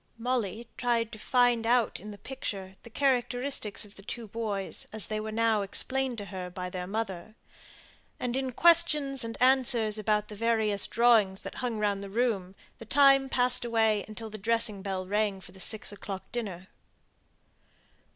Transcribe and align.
Molly 0.17 0.67
tried 0.77 1.11
to 1.11 1.19
find 1.19 1.67
out 1.67 1.99
in 1.99 2.09
the 2.09 2.17
picture 2.17 2.73
the 2.81 2.89
characteristics 2.89 3.85
of 3.85 3.97
the 3.97 4.01
two 4.01 4.25
boys, 4.27 4.87
as 4.91 5.05
they 5.05 5.19
were 5.19 5.31
now 5.31 5.61
explained 5.61 6.17
to 6.17 6.25
her 6.25 6.49
by 6.49 6.71
their 6.71 6.87
mother; 6.87 7.35
and 8.19 8.35
in 8.35 8.51
questions 8.51 9.23
and 9.23 9.37
answers 9.39 9.99
about 9.99 10.27
the 10.27 10.35
various 10.35 10.87
drawings 10.87 11.45
hung 11.57 11.77
round 11.77 12.01
the 12.01 12.09
room 12.09 12.55
the 12.79 12.85
time 12.85 13.29
passed 13.29 13.63
away 13.63 14.03
until 14.07 14.31
the 14.31 14.39
dressing 14.39 14.81
bell 14.81 15.05
rang 15.05 15.39
for 15.39 15.51
the 15.51 15.59
six 15.59 15.91
o'clock 15.91 16.31
dinner. 16.31 16.69